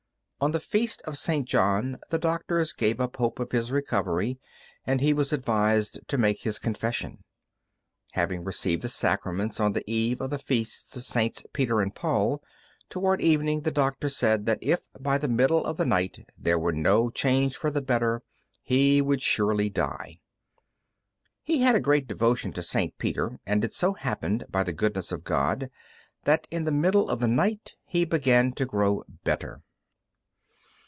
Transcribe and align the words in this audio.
On 0.43 0.53
the 0.53 0.59
feast 0.59 1.03
of 1.03 1.19
St. 1.19 1.47
John 1.47 1.99
the 2.09 2.17
doctors 2.17 2.73
gave 2.73 2.99
up 2.99 3.17
hope 3.17 3.39
of 3.39 3.51
his 3.51 3.71
recovery, 3.71 4.39
and 4.87 4.99
he 4.99 5.13
was 5.13 5.31
advised 5.31 5.99
to 6.07 6.17
make 6.17 6.41
his 6.41 6.57
confession. 6.57 7.23
Having 8.13 8.43
received 8.45 8.81
the 8.81 8.89
sacraments 8.89 9.59
on 9.59 9.73
the 9.73 9.83
eve 9.85 10.19
of 10.19 10.31
the 10.31 10.39
feasts 10.39 10.97
of 10.97 11.03
Sts. 11.03 11.45
Peter 11.53 11.79
and 11.79 11.93
Paul, 11.93 12.43
toward 12.89 13.21
evening 13.21 13.61
the 13.61 13.69
doctors 13.69 14.17
said 14.17 14.47
that 14.47 14.57
if 14.63 14.81
by 14.99 15.19
the 15.19 15.27
middle 15.27 15.63
of 15.63 15.77
the 15.77 15.85
night 15.85 16.25
there 16.35 16.57
were 16.57 16.73
no 16.73 17.11
change 17.11 17.55
for 17.55 17.69
the 17.69 17.79
better, 17.79 18.23
he 18.63 18.99
would 18.99 19.21
surely 19.21 19.69
die. 19.69 20.21
He 21.43 21.61
had 21.61 21.83
great 21.83 22.07
devotion 22.07 22.51
to 22.53 22.63
St. 22.63 22.97
Peter, 22.97 23.39
and 23.45 23.63
it 23.63 23.73
so 23.75 23.93
happened 23.93 24.45
by 24.49 24.63
the 24.63 24.73
goodness 24.73 25.11
of 25.11 25.23
God 25.23 25.69
that 26.23 26.47
in 26.49 26.63
the 26.63 26.71
middle 26.71 27.09
of 27.11 27.19
the 27.19 27.27
night 27.27 27.75
he 27.85 28.05
began 28.05 28.53
to 28.53 28.65
grow 28.65 29.03
better. 29.23 29.61